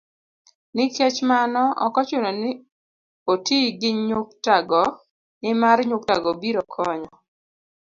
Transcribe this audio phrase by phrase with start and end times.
[0.75, 2.51] Nikech mano, ok ochuno ni
[3.31, 4.81] oti gi nyuktago,
[5.41, 7.11] nimar nyuktago biro konyo